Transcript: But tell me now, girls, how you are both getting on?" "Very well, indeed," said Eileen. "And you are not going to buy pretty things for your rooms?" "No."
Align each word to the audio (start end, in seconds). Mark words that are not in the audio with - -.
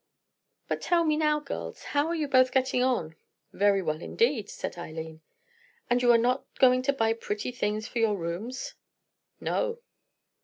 But 0.67 0.81
tell 0.81 1.03
me 1.03 1.15
now, 1.15 1.39
girls, 1.39 1.83
how 1.83 2.11
you 2.11 2.25
are 2.25 2.27
both 2.27 2.51
getting 2.51 2.81
on?" 2.81 3.15
"Very 3.53 3.83
well, 3.83 4.01
indeed," 4.01 4.49
said 4.49 4.75
Eileen. 4.75 5.21
"And 5.91 6.01
you 6.01 6.11
are 6.11 6.17
not 6.17 6.43
going 6.57 6.81
to 6.81 6.93
buy 6.93 7.13
pretty 7.13 7.51
things 7.51 7.87
for 7.87 7.99
your 7.99 8.15
rooms?" 8.17 8.73
"No." 9.39 9.77